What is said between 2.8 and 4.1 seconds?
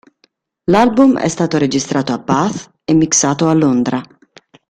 e mixato a Londra.